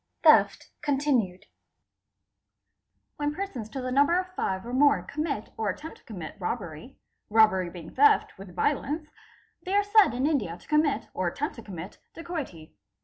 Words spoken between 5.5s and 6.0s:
or attempt